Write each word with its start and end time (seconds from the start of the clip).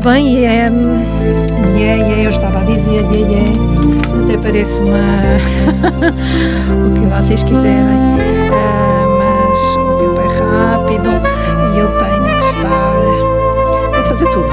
bem, 0.00 0.34
e 0.34 0.44
é, 0.44 0.70
e 1.76 1.82
é, 1.82 1.98
e 1.98 2.12
é, 2.20 2.26
eu 2.26 2.30
estava 2.30 2.60
a 2.60 2.64
dizer, 2.64 3.04
e 3.12 3.34
é, 3.34 3.52
isto 4.00 4.24
até 4.24 4.36
parece 4.38 4.80
uma. 4.80 4.98
o 6.86 6.94
que 6.94 7.06
vocês 7.14 7.42
quiserem, 7.42 7.84
uh, 7.84 9.04
mas 9.18 9.58
o 9.76 9.98
tempo 9.98 10.20
é 10.20 10.28
rápido 10.38 11.10
e 11.74 11.78
eu 11.78 11.88
tenho 11.98 12.24
que 12.24 12.46
estar. 12.46 12.92
tenho 13.92 14.02
que 14.02 14.08
fazer 14.08 14.26
tudo. 14.30 14.48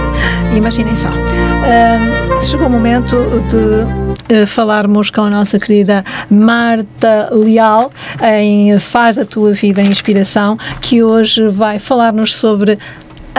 Imaginem 0.55 0.96
só. 0.96 1.10
Uh, 1.10 2.41
chegou 2.41 2.68
o 2.68 2.70
momento 2.70 3.16
de 3.50 4.45
falarmos 4.45 5.09
com 5.09 5.21
a 5.21 5.29
nossa 5.29 5.57
querida 5.57 6.04
Marta 6.29 7.29
Leal 7.32 7.91
em 8.21 8.77
Faz 8.77 9.16
da 9.16 9.23
Tua 9.23 9.54
Vida 9.54 9.82
Inspiração, 9.82 10.57
que 10.82 11.02
hoje 11.02 11.48
vai 11.48 11.79
falar-nos 11.79 12.36
sobre 12.36 12.78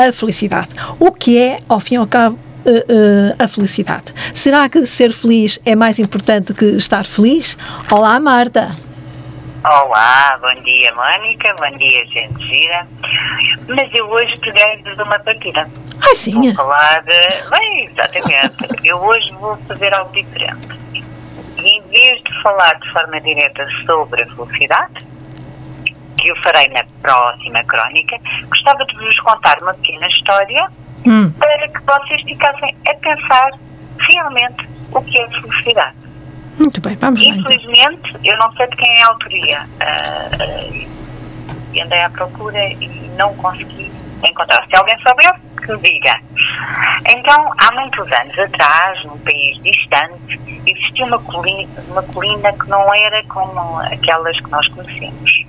a 0.06 0.12
felicidade. 0.12 0.68
O 0.98 1.10
que 1.10 1.36
é, 1.36 1.58
ao 1.68 1.80
fim 1.80 1.94
e 1.94 1.98
ao 1.98 2.06
cabo, 2.06 2.38
Uh, 2.58 2.70
uh, 2.70 3.42
a 3.42 3.48
felicidade. 3.48 4.12
Será 4.34 4.68
que 4.68 4.84
ser 4.84 5.10
feliz 5.12 5.58
é 5.64 5.74
mais 5.74 5.98
importante 5.98 6.52
que 6.52 6.66
estar 6.76 7.06
feliz? 7.06 7.56
Olá, 7.90 8.20
Marta. 8.20 8.68
Olá, 9.64 10.38
bom 10.42 10.62
dia, 10.62 10.92
Mónica, 10.94 11.54
bom 11.58 11.78
dia, 11.78 12.04
gente 12.06 12.46
gira. 12.46 12.86
Mas 13.68 13.88
eu 13.94 14.06
hoje 14.08 14.34
peguei 14.40 14.82
de 14.82 15.02
uma 15.02 15.18
partida. 15.18 15.68
Ah, 16.00 16.14
sim? 16.14 16.34
Vou 16.34 16.54
falar 16.54 17.02
de... 17.04 17.50
Bem, 17.50 17.90
exatamente. 17.90 18.86
eu 18.86 18.98
hoje 18.98 19.32
vou 19.34 19.56
fazer 19.66 19.94
algo 19.94 20.12
diferente. 20.12 20.68
E 21.56 21.60
em 21.60 21.82
vez 21.88 22.22
de 22.22 22.42
falar 22.42 22.74
de 22.74 22.92
forma 22.92 23.20
direta 23.20 23.66
sobre 23.86 24.22
a 24.22 24.26
felicidade, 24.26 25.06
que 26.18 26.28
eu 26.28 26.36
farei 26.42 26.68
na 26.68 26.84
próxima 27.02 27.62
crónica, 27.64 28.18
gostava 28.48 28.84
de 28.84 28.96
vos 28.96 29.20
contar 29.20 29.58
uma 29.62 29.74
pequena 29.74 30.06
história 30.08 30.68
hum. 31.06 31.30
para 31.30 31.68
que 31.68 31.80
vocês 31.80 32.22
ficassem 32.22 32.76
a 32.86 32.94
pensar 32.94 33.50
realmente 34.00 34.68
o 34.92 35.02
que 35.02 35.18
é 35.18 35.28
felicidade. 35.28 35.96
Muito 36.58 36.80
bem, 36.80 36.96
vamos 36.96 37.20
lá. 37.20 37.34
Então. 37.34 37.52
Infelizmente, 37.52 38.10
então. 38.10 38.20
eu 38.24 38.38
não 38.38 38.52
sei 38.54 38.66
de 38.66 38.76
quem 38.76 38.98
é 38.98 39.02
a 39.02 39.06
autoria. 39.08 39.68
Uh, 39.80 40.86
uh, 41.76 41.82
andei 41.82 42.02
à 42.02 42.10
procura 42.10 42.64
e 42.64 43.10
não 43.16 43.34
consegui 43.36 43.92
encontrar. 44.24 44.66
Se 44.68 44.76
alguém 44.76 44.98
souber, 45.00 45.32
que 45.58 45.76
diga. 45.78 46.20
Então, 47.06 47.52
há 47.58 47.72
muitos 47.72 48.10
anos 48.10 48.38
atrás, 48.38 49.04
num 49.04 49.18
país 49.18 49.62
distante, 49.62 50.40
existia 50.66 51.04
uma 51.04 51.18
colina, 51.20 51.68
uma 51.88 52.02
colina 52.02 52.52
que 52.52 52.68
não 52.68 52.92
era 52.94 53.22
como 53.24 53.78
aquelas 53.80 54.38
que 54.40 54.50
nós 54.50 54.66
conhecemos. 54.68 55.47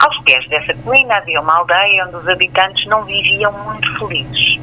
Aos 0.00 0.16
pés 0.20 0.46
dessa 0.48 0.74
colina 0.74 1.16
havia 1.16 1.40
uma 1.40 1.56
aldeia 1.56 2.06
onde 2.06 2.16
os 2.16 2.28
habitantes 2.28 2.86
não 2.86 3.04
viviam 3.04 3.52
muito 3.52 3.98
felizes. 3.98 4.60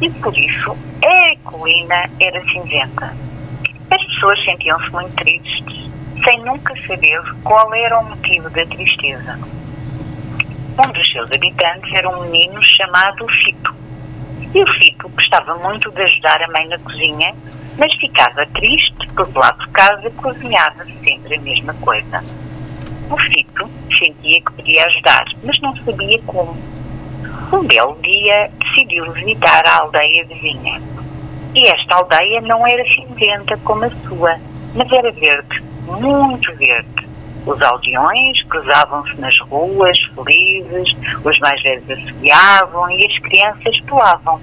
E 0.00 0.08
por 0.08 0.36
isso 0.36 0.76
a 1.04 1.36
colina 1.50 2.08
era 2.18 2.42
cinzenta. 2.48 3.14
As 3.90 4.04
pessoas 4.06 4.42
sentiam-se 4.42 4.90
muito 4.90 5.14
tristes, 5.16 5.90
sem 6.24 6.40
nunca 6.44 6.74
saber 6.86 7.20
qual 7.44 7.74
era 7.74 7.98
o 7.98 8.04
motivo 8.04 8.48
da 8.50 8.64
tristeza. 8.64 9.38
Um 10.78 10.92
dos 10.92 11.10
seus 11.10 11.30
habitantes 11.30 11.92
era 11.92 12.08
um 12.08 12.22
menino 12.22 12.62
chamado 12.62 13.28
Fito. 13.28 13.74
E 14.54 14.62
o 14.62 14.66
Fito 14.74 15.08
gostava 15.10 15.56
muito 15.56 15.90
de 15.90 16.02
ajudar 16.02 16.42
a 16.42 16.48
mãe 16.48 16.66
na 16.68 16.78
cozinha, 16.78 17.34
mas 17.76 17.92
ficava 17.96 18.46
triste 18.46 19.06
porque 19.14 19.38
lá 19.38 19.52
por 19.52 19.68
casa 19.68 20.10
cozinhava 20.12 20.86
sempre 21.04 21.36
a 21.36 21.40
mesma 21.40 21.74
coisa. 21.74 22.24
O 23.10 23.18
Fito 23.18 23.68
sentia 23.98 24.40
que 24.40 24.52
podia 24.52 24.86
ajudar, 24.86 25.24
mas 25.42 25.60
não 25.60 25.76
sabia 25.84 26.20
como. 26.22 26.56
Um 27.52 27.66
belo 27.66 27.98
dia 28.02 28.48
decidiu 28.60 29.12
visitar 29.12 29.66
a 29.66 29.78
aldeia 29.78 30.24
vizinha. 30.26 30.80
E 31.52 31.66
esta 31.68 31.96
aldeia 31.96 32.40
não 32.40 32.64
era 32.64 32.84
cinzenta 32.84 33.56
como 33.64 33.84
a 33.84 33.90
sua, 34.06 34.38
mas 34.76 34.92
era 34.92 35.10
verde, 35.10 35.60
muito 35.86 36.54
verde. 36.54 37.08
Os 37.44 37.60
aldeões 37.60 38.42
cruzavam-se 38.44 39.20
nas 39.20 39.36
ruas, 39.40 39.98
felizes, 40.14 40.94
os 41.24 41.38
mais 41.40 41.60
velhos 41.62 41.90
assobiavam 41.90 42.90
e 42.90 43.06
as 43.06 43.18
crianças 43.18 43.80
pulavam. 43.80 44.40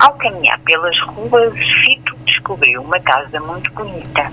Ao 0.00 0.14
caminhar 0.14 0.58
pelas 0.60 0.98
ruas, 1.00 1.52
Fito 1.84 2.16
descobriu 2.24 2.80
uma 2.80 2.98
casa 3.00 3.38
muito 3.40 3.70
bonita. 3.72 4.32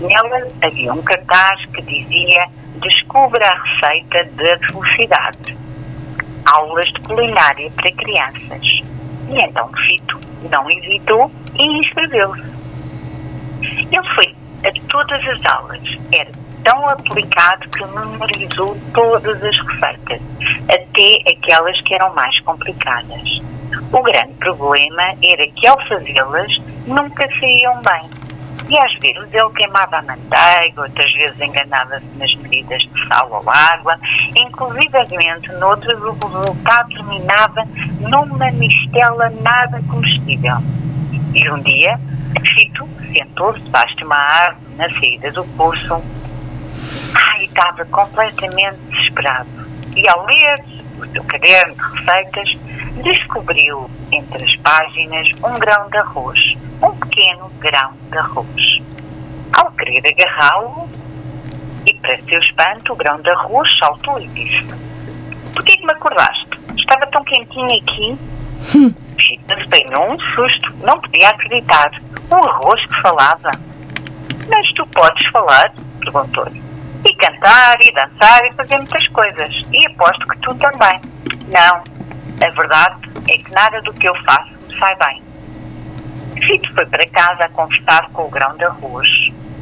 Nela 0.00 0.48
havia 0.62 0.92
um 0.92 1.02
cartaz 1.02 1.64
que 1.66 1.82
dizia 1.82 2.46
Descubra 2.88 3.46
a 3.46 3.62
receita 3.64 4.24
da 4.24 4.58
felicidade. 4.66 5.54
Aulas 6.46 6.88
de 6.88 7.00
culinária 7.00 7.70
para 7.72 7.92
crianças. 7.92 8.82
E 9.28 9.38
então 9.38 9.70
Fito 9.86 10.18
não 10.50 10.70
hesitou 10.70 11.30
e 11.54 11.80
inscreveu-se. 11.80 12.42
Ele 13.60 14.14
foi 14.14 14.34
a 14.64 14.88
todas 14.88 15.22
as 15.28 15.44
aulas. 15.44 15.82
Era 16.12 16.30
tão 16.64 16.88
aplicado 16.88 17.68
que 17.68 17.84
memorizou 17.84 18.74
todas 18.94 19.36
as 19.42 19.58
receitas, 19.58 20.22
até 20.64 21.30
aquelas 21.30 21.78
que 21.82 21.94
eram 21.94 22.14
mais 22.14 22.40
complicadas. 22.40 23.42
O 23.92 24.02
grande 24.02 24.32
problema 24.34 25.14
era 25.22 25.46
que 25.46 25.66
ao 25.66 25.78
fazê-las 25.86 26.56
nunca 26.86 27.28
saíam 27.38 27.82
bem. 27.82 28.17
E 28.68 28.78
às 28.78 28.92
vezes 28.94 29.32
ele 29.32 29.50
queimava 29.56 29.96
a 29.96 30.02
manteiga, 30.02 30.82
outras 30.82 31.10
vezes 31.12 31.40
enganava-se 31.40 32.04
nas 32.16 32.34
medidas 32.34 32.82
de 32.82 33.08
sal 33.08 33.30
ou 33.30 33.50
água, 33.50 33.98
inclusivamente 34.36 35.50
noutras 35.52 35.98
o 35.98 36.12
resultado 36.12 36.88
terminava 36.90 37.66
numa 38.00 38.50
mistela 38.52 39.30
nada 39.40 39.82
comestível. 39.88 40.58
E 41.34 41.50
um 41.50 41.60
dia, 41.60 41.98
Fito 42.54 42.86
sentou-se 43.12 43.60
debaixo 43.60 43.96
de 43.96 44.04
uma 44.04 44.16
árvore 44.16 44.74
na 44.76 44.90
saída 44.90 45.32
do 45.32 45.44
poço. 45.44 46.02
Ai, 47.14 47.44
estava 47.44 47.84
completamente 47.86 48.76
desesperado. 48.90 49.48
E 49.96 50.06
ao 50.08 50.26
ler 50.26 50.62
o 50.98 51.06
seu 51.06 51.24
caderno 51.24 51.74
de 51.74 52.00
receitas, 52.00 52.56
descobriu 53.02 53.90
entre 54.12 54.44
as 54.44 54.56
páginas 54.56 55.28
um 55.44 55.58
grão 55.58 55.88
de 55.88 55.98
arroz 55.98 56.56
um 56.82 56.94
pequeno 56.96 57.50
grão 57.58 57.92
de 58.10 58.18
arroz. 58.18 58.82
Ao 59.52 59.70
querer 59.72 60.02
agarrá-lo, 60.06 60.88
e 61.86 61.94
para 61.94 62.20
seu 62.22 62.38
espanto, 62.38 62.92
o 62.92 62.96
grão 62.96 63.20
de 63.20 63.30
arroz 63.30 63.68
saltou 63.78 64.20
e 64.20 64.28
disse: 64.28 64.64
Por 65.52 65.64
que 65.64 65.84
me 65.84 65.92
acordaste? 65.92 66.48
Estava 66.76 67.06
tão 67.06 67.22
quentinho 67.24 67.76
aqui. 67.76 68.18
Hum. 68.76 68.94
Chita 69.18 69.54
apanhou 69.54 70.12
um 70.12 70.20
susto, 70.34 70.72
não 70.82 71.00
podia 71.00 71.30
acreditar. 71.30 71.90
O 72.30 72.34
arroz 72.34 72.84
que 72.86 73.00
falava. 73.00 73.50
Mas 74.48 74.72
tu 74.72 74.86
podes 74.86 75.26
falar? 75.28 75.72
perguntou-lhe. 76.00 76.62
E 77.04 77.14
cantar, 77.14 77.78
e 77.80 77.92
dançar, 77.92 78.44
e 78.46 78.52
fazer 78.52 78.76
muitas 78.76 79.06
coisas. 79.08 79.64
E 79.72 79.86
aposto 79.86 80.26
que 80.28 80.38
tu 80.38 80.54
também. 80.54 81.00
Não, 81.48 81.82
a 82.40 82.50
verdade 82.50 82.96
é 83.28 83.38
que 83.38 83.50
nada 83.52 83.82
do 83.82 83.92
que 83.92 84.08
eu 84.08 84.14
faço 84.24 84.52
sai 84.78 84.96
bem. 84.96 85.22
Fito 86.46 86.72
foi 86.74 86.86
para 86.86 87.06
casa 87.08 87.44
a 87.44 87.48
conversar 87.48 88.08
com 88.10 88.26
o 88.26 88.30
grão 88.30 88.56
de 88.56 88.64
arroz. 88.64 89.08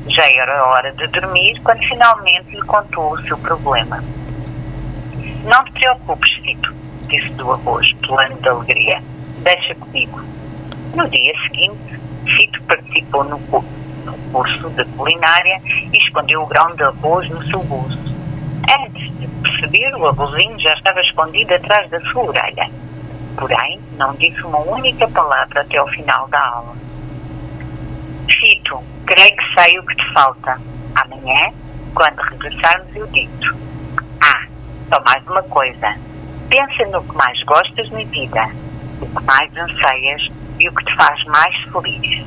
Já 0.08 0.24
era 0.30 0.64
hora 0.66 0.92
de 0.92 1.06
dormir 1.08 1.60
quando 1.62 1.82
finalmente 1.84 2.50
lhe 2.50 2.62
contou 2.62 3.12
o 3.12 3.22
seu 3.22 3.36
problema. 3.38 4.02
Não 5.44 5.64
te 5.64 5.72
preocupes, 5.72 6.32
Fito, 6.44 6.74
disse 7.08 7.30
do 7.30 7.52
arroz, 7.52 7.92
plano 8.06 8.36
de 8.36 8.48
alegria. 8.48 9.02
Deixa 9.38 9.74
comigo. 9.74 10.20
No 10.94 11.08
dia 11.08 11.32
seguinte, 11.42 11.98
Fito 12.36 12.62
participou 12.64 13.24
no 13.24 13.38
curso 14.32 14.70
de 14.70 14.84
culinária 14.84 15.60
e 15.64 15.96
escondeu 15.96 16.42
o 16.42 16.46
grão 16.46 16.74
de 16.76 16.82
arroz 16.82 17.28
no 17.30 17.44
seu 17.46 17.62
bolso. 17.62 18.15
Antes 18.68 19.18
de 19.18 19.28
perceber, 19.42 19.94
o 19.94 20.06
arrozinho 20.08 20.58
já 20.58 20.74
estava 20.74 21.00
escondido 21.00 21.54
atrás 21.54 21.88
da 21.90 22.00
sua 22.10 22.24
orelha. 22.24 22.68
Porém, 23.36 23.80
não 23.96 24.14
disse 24.14 24.40
uma 24.42 24.58
única 24.58 25.06
palavra 25.08 25.60
até 25.60 25.76
ao 25.76 25.88
final 25.88 26.26
da 26.28 26.40
aula. 26.48 26.76
Fito, 28.28 28.82
creio 29.06 29.36
que 29.36 29.54
sei 29.54 29.78
o 29.78 29.86
que 29.86 29.94
te 29.94 30.12
falta. 30.12 30.60
Amanhã, 30.94 31.52
quando 31.94 32.18
regressarmos, 32.18 32.94
eu 32.96 33.06
digo. 33.08 33.32
Ah, 34.20 34.46
só 34.88 35.02
mais 35.04 35.24
uma 35.26 35.42
coisa. 35.44 35.96
Pensa 36.48 36.86
no 36.86 37.02
que 37.04 37.16
mais 37.16 37.42
gostas 37.44 37.90
na 37.90 38.04
vida, 38.04 38.50
o 39.00 39.06
que 39.06 39.24
mais 39.24 39.50
anseias 39.56 40.28
e 40.58 40.68
o 40.68 40.74
que 40.74 40.84
te 40.84 40.96
faz 40.96 41.22
mais 41.24 41.54
feliz. 41.70 42.26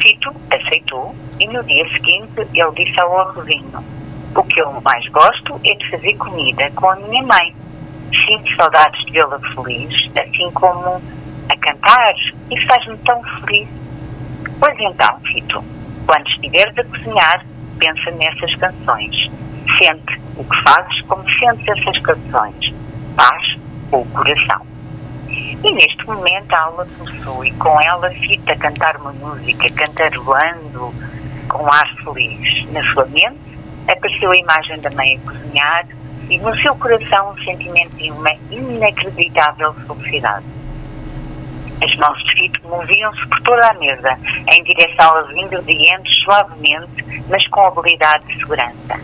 Fito 0.00 0.34
aceitou 0.50 1.14
e 1.40 1.46
no 1.48 1.62
dia 1.64 1.88
seguinte 1.92 2.46
ele 2.54 2.72
disse 2.76 2.98
ao 3.00 3.18
arrozinho: 3.18 3.84
O 4.36 4.44
que 4.44 4.60
eu 4.60 4.70
mais 4.82 5.06
gosto 5.08 5.58
é 5.64 5.74
de 5.74 5.90
fazer 5.90 6.14
comida 6.14 6.70
com 6.72 6.90
a 6.90 6.96
minha 6.96 7.22
mãe 7.22 7.54
sinto 8.26 8.54
saudades 8.54 9.04
de 9.06 9.12
vê-la 9.12 9.38
feliz, 9.54 10.10
assim 10.16 10.50
como 10.52 11.02
a 11.48 11.56
cantar. 11.56 12.14
Isso 12.50 12.66
faz-me 12.66 12.96
tão 12.98 13.22
feliz. 13.22 13.68
Pois 14.60 14.74
então, 14.78 15.20
Fito, 15.20 15.64
quando 16.06 16.28
estiveres 16.28 16.76
a 16.78 16.84
cozinhar, 16.84 17.46
pensa 17.78 18.10
nessas 18.12 18.54
canções. 18.56 19.30
Sente 19.78 20.20
o 20.36 20.44
que 20.44 20.62
fazes 20.62 21.00
como 21.02 21.28
sentes 21.30 21.66
essas 21.66 21.98
canções. 22.00 22.74
Paz 23.16 23.56
ou 23.90 24.04
coração. 24.06 24.66
E 25.28 25.72
neste 25.72 26.06
momento 26.06 26.52
a 26.52 26.60
aula 26.60 26.86
começou 26.98 27.44
e 27.44 27.50
com 27.52 27.80
ela 27.80 28.10
Fita 28.10 28.52
a 28.52 28.56
cantar 28.56 28.96
uma 28.98 29.12
música, 29.12 29.70
cantarolando 29.70 30.94
com 31.48 31.66
ar 31.72 31.88
feliz. 32.04 32.70
Na 32.70 32.84
sua 32.92 33.06
mente 33.06 33.45
apareceu 33.88 34.30
a 34.30 34.36
imagem 34.36 34.80
da 34.80 34.90
mãe 34.90 35.16
a 35.16 35.30
cozinhar 35.30 35.86
e 36.28 36.38
no 36.38 36.56
seu 36.60 36.74
coração 36.76 37.32
um 37.32 37.44
sentimento 37.44 37.96
de 37.96 38.10
uma 38.10 38.32
inacreditável 38.50 39.72
felicidade. 39.74 40.44
As 41.82 41.94
mãos 41.96 42.22
de 42.24 42.32
Fito 42.32 42.60
moviam-se 42.66 43.26
por 43.28 43.40
toda 43.42 43.68
a 43.68 43.74
mesa, 43.74 44.18
em 44.50 44.64
direção 44.64 45.18
aos 45.18 45.30
ingredientes 45.30 46.22
suavemente, 46.22 47.04
mas 47.28 47.46
com 47.48 47.66
habilidade 47.66 48.24
e 48.30 48.38
segurança. 48.38 49.00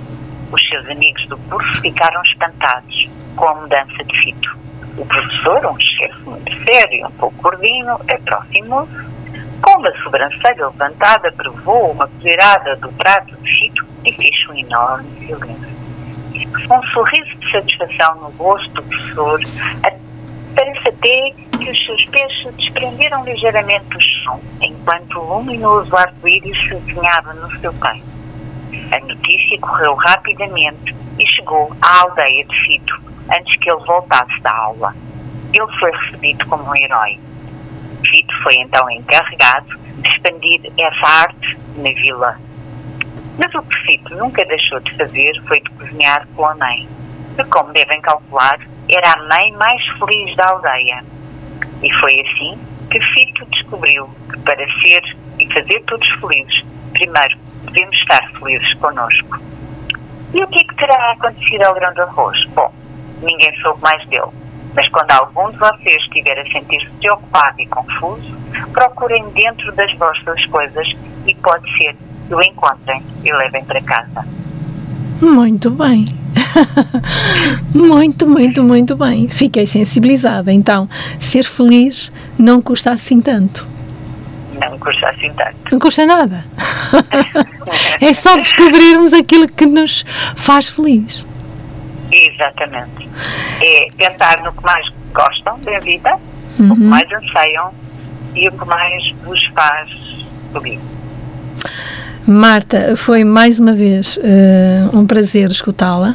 Os 0.51 0.69
seus 0.69 0.89
amigos 0.89 1.27
do 1.27 1.37
curso 1.39 1.81
ficaram 1.81 2.23
espantados 2.23 3.09
com 3.37 3.47
a 3.47 3.55
mudança 3.55 4.05
de 4.05 4.19
Fito. 4.19 4.59
O 4.97 5.07
professor, 5.07 5.67
um 5.67 5.79
chefe 5.79 6.21
muito 6.25 6.65
sério 6.65 7.07
um 7.07 7.11
pouco 7.13 7.43
gordinho, 7.43 7.93
aproximou-se, 7.93 9.13
com 9.61 9.79
uma 9.79 10.03
sobrancelha 10.03 10.67
levantada, 10.67 11.31
provou 11.33 11.93
uma 11.93 12.09
colherada 12.09 12.77
do 12.77 12.91
prato 12.93 13.37
de 13.37 13.51
Fito 13.53 13.92
e 14.05 14.13
fez 14.13 14.49
um 14.49 14.55
enorme 14.55 15.09
silêncio. 15.27 15.83
Um 16.71 16.83
sorriso 16.93 17.37
de 17.37 17.51
satisfação 17.51 18.17
no 18.17 18.31
rosto 18.31 18.71
do 18.75 18.83
professor, 18.83 19.41
parece 20.55 20.89
até 20.89 21.35
que 21.59 21.71
os 21.71 21.85
seus 21.85 22.05
pés 22.07 22.33
se 22.43 22.51
desprenderam 22.53 23.25
ligeiramente 23.25 23.85
do 23.87 24.01
chão, 24.01 24.41
enquanto 24.61 25.19
o 25.19 25.39
luminoso 25.39 25.95
arco-íris 25.97 26.59
se 26.63 26.75
desenhava 26.75 27.33
no 27.35 27.51
seu 27.61 27.73
peito. 27.75 28.13
A 28.91 29.01
notícia 29.01 29.59
correu 29.61 29.95
rapidamente 29.95 30.95
e 31.19 31.27
chegou 31.27 31.75
à 31.81 32.01
aldeia 32.01 32.45
de 32.45 32.61
Fito 32.63 33.01
antes 33.31 33.57
que 33.57 33.71
ele 33.71 33.85
voltasse 33.85 34.41
da 34.41 34.53
aula. 34.53 34.95
Ele 35.53 35.79
foi 35.79 35.93
recebido 35.93 36.47
como 36.47 36.65
um 36.65 36.77
herói. 36.77 37.19
Fito 38.05 38.43
foi 38.43 38.57
então 38.57 38.91
encarregado 38.91 39.79
de 39.99 40.09
expandir 40.09 40.73
essa 40.79 41.07
arte 41.07 41.59
na 41.77 41.91
vila. 41.91 42.39
Mas 43.43 43.53
o 43.57 43.63
que 43.63 43.77
Fito 43.79 44.15
nunca 44.15 44.45
deixou 44.45 44.79
de 44.79 44.97
fazer 44.97 45.33
foi 45.49 45.61
de 45.61 45.71
cozinhar 45.71 46.29
com 46.37 46.47
a 46.47 46.55
mãe, 46.55 46.89
que, 47.37 47.43
como 47.47 47.73
devem 47.73 48.01
calcular, 48.01 48.61
era 48.89 49.15
a 49.15 49.27
mãe 49.27 49.51
mais 49.55 49.85
feliz 49.99 50.37
da 50.37 50.47
aldeia. 50.47 51.05
E 51.83 51.93
foi 51.95 52.21
assim 52.21 52.57
que 52.89 53.01
Fito 53.01 53.45
descobriu 53.47 54.09
que 54.31 54.39
para 54.39 54.65
ser 54.81 55.03
e 55.41 55.53
fazer 55.53 55.81
todos 55.89 56.09
felizes, 56.21 56.65
primeiro 56.93 57.37
devemos 57.65 57.97
estar 57.97 58.31
felizes 58.39 58.75
connosco. 58.75 59.41
E 60.33 60.45
o 60.45 60.47
que, 60.47 60.61
é 60.61 60.65
que 60.65 60.77
terá 60.77 61.11
acontecido 61.11 61.63
ao 61.63 61.75
grão 61.75 61.93
de 61.95 62.01
arroz? 62.01 62.45
Bom, 62.55 62.73
ninguém 63.23 63.53
soube 63.61 63.83
mais 63.83 64.07
dele. 64.07 64.31
Mas 64.73 64.89
quando 64.89 65.11
algum 65.11 65.51
de 65.51 65.59
vocês 65.59 66.01
estiver 66.03 66.39
a 66.39 66.47
sentir-se 66.49 66.89
preocupado 67.01 67.61
e 67.61 67.67
confuso, 67.67 68.39
procurem 68.73 69.29
dentro 69.31 69.73
das 69.73 69.93
vossas 69.95 70.47
coisas 70.47 70.95
e 71.27 71.35
pode 71.35 71.77
ser 71.77 71.97
que 72.27 72.35
o 72.35 72.43
encontrem 72.43 73.03
e 73.25 73.33
levem 73.33 73.65
para 73.65 73.81
casa. 73.83 74.27
Muito 75.21 75.71
bem. 75.71 76.05
muito, 77.75 78.27
muito, 78.27 78.63
muito 78.63 78.97
bem. 78.97 79.29
Fiquei 79.29 79.67
sensibilizada. 79.67 80.53
Então, 80.53 80.89
ser 81.21 81.45
feliz 81.45 82.13
não 82.39 82.61
custa 82.61 82.91
assim 82.91 83.21
tanto. 83.21 83.67
Não 84.61 84.79
custa 84.79 85.09
assim 85.09 85.33
tanto. 85.33 85.57
Não 85.71 85.79
custa 85.79 86.07
nada. 86.07 86.45
é 88.01 88.13
só 88.13 88.37
descobrirmos 88.37 89.13
aquilo 89.13 89.49
que 89.49 89.67
nos 89.67 90.05
faz 90.37 90.69
feliz. 90.71 91.25
Exatamente. 92.11 93.09
É 93.61 93.89
pensar 93.97 94.43
no 94.43 94.53
que 94.53 94.65
mais 94.65 94.87
gostam 95.15 95.57
da 95.59 95.79
vida, 95.81 96.19
uhum. 96.59 96.73
o 96.73 96.77
que 96.77 96.83
mais 96.83 97.13
anseiam 97.13 97.73
e 98.35 98.49
o 98.49 98.53
que 98.53 98.65
mais 98.67 99.11
vos 99.25 99.45
faz 99.55 99.91
feliz. 100.53 100.92
Marta, 102.27 102.97
foi 102.97 103.25
mais 103.25 103.59
uma 103.59 103.73
vez 103.73 104.17
uh, 104.17 104.97
um 104.97 105.05
prazer 105.07 105.51
escutá-la. 105.51 106.15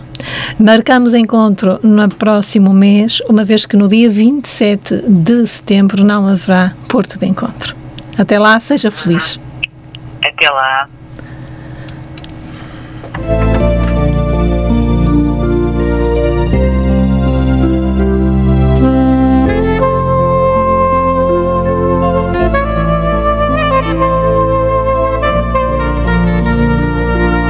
Marcamos 0.58 1.14
encontro 1.14 1.80
no 1.84 2.08
próximo 2.10 2.74
mês, 2.74 3.22
uma 3.28 3.44
vez 3.44 3.66
que 3.66 3.76
no 3.76 3.88
dia 3.88 4.10
27 4.10 5.04
de 5.08 5.46
setembro 5.46 6.04
não 6.04 6.28
haverá 6.28 6.74
Porto 6.88 7.20
de 7.20 7.26
Encontro. 7.26 7.76
Até 8.18 8.40
lá, 8.40 8.60
seja 8.60 8.90
feliz. 8.90 9.40
Até 10.24 10.50
lá. 10.50 10.88